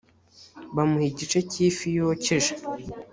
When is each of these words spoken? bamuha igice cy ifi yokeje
bamuha 0.75 1.05
igice 1.11 1.39
cy 1.49 1.57
ifi 1.67 1.87
yokeje 1.97 2.53